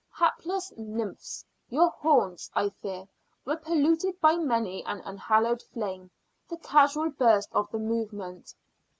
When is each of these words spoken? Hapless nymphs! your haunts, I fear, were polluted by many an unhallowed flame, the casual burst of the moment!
Hapless 0.09 0.73
nymphs! 0.77 1.45
your 1.69 1.89
haunts, 1.89 2.49
I 2.55 2.69
fear, 2.69 3.07
were 3.45 3.55
polluted 3.57 4.19
by 4.19 4.35
many 4.35 4.83
an 4.85 4.99
unhallowed 5.01 5.61
flame, 5.61 6.09
the 6.49 6.57
casual 6.57 7.11
burst 7.11 7.49
of 7.51 7.69
the 7.69 7.77
moment! 7.77 8.55